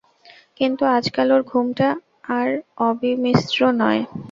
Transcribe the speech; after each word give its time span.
কিন্তু 0.59 0.83
আজকাল 0.97 1.27
ওর 1.35 1.41
ঘুমটা 1.51 1.87
আর 2.37 2.49
অবিমিশ্র 2.87 3.59
নয়। 3.81 4.01